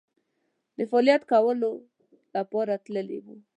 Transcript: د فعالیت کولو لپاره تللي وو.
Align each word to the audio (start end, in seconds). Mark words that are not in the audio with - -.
د 0.77 0.79
فعالیت 0.89 1.21
کولو 1.31 1.71
لپاره 2.35 2.73
تللي 2.85 3.19
وو. 3.25 3.35